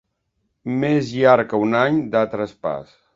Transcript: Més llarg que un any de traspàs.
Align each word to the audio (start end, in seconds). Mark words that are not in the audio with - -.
Més 0.83 1.11
llarg 1.19 1.47
que 1.51 1.59
un 1.67 1.77
any 1.83 1.99
de 2.17 2.23
traspàs. 2.33 2.97